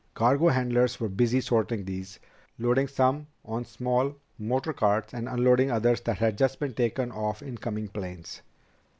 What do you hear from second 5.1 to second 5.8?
and unloading